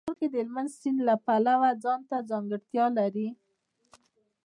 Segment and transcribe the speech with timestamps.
[0.03, 3.27] افغانستان د هلمند سیند د پلوه ځانته ځانګړتیا لري.